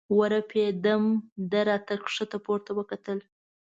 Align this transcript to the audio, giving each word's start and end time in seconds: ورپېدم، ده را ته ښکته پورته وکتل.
ورپېدم، 0.17 1.03
ده 1.51 1.61
را 1.67 1.77
ته 1.87 1.93
ښکته 2.13 2.37
پورته 2.45 2.71
وکتل. 2.77 3.19